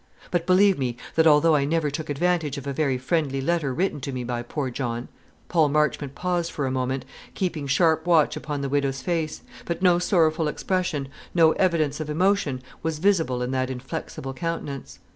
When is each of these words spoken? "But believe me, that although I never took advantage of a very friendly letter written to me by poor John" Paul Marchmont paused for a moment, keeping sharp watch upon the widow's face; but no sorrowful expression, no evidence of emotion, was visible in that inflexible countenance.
"But 0.31 0.47
believe 0.47 0.79
me, 0.79 0.97
that 1.13 1.27
although 1.27 1.55
I 1.55 1.63
never 1.63 1.91
took 1.91 2.09
advantage 2.09 2.57
of 2.57 2.65
a 2.65 2.73
very 2.73 2.97
friendly 2.97 3.39
letter 3.39 3.71
written 3.71 4.01
to 4.01 4.11
me 4.11 4.23
by 4.23 4.41
poor 4.41 4.71
John" 4.71 5.09
Paul 5.47 5.69
Marchmont 5.69 6.15
paused 6.15 6.49
for 6.51 6.65
a 6.65 6.71
moment, 6.71 7.05
keeping 7.35 7.67
sharp 7.67 8.07
watch 8.07 8.35
upon 8.35 8.61
the 8.61 8.69
widow's 8.69 9.03
face; 9.03 9.43
but 9.65 9.83
no 9.83 9.99
sorrowful 9.99 10.47
expression, 10.47 11.07
no 11.35 11.51
evidence 11.51 11.99
of 11.99 12.09
emotion, 12.09 12.63
was 12.81 12.97
visible 12.97 13.43
in 13.43 13.51
that 13.51 13.69
inflexible 13.69 14.33
countenance. 14.33 14.97